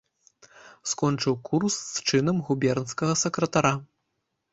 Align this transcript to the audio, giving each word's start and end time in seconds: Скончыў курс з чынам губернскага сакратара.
Скончыў 0.91 1.35
курс 1.49 1.75
з 1.95 2.05
чынам 2.13 2.37
губернскага 2.47 3.13
сакратара. 3.25 3.75